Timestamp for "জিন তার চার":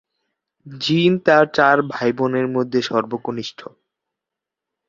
0.65-1.77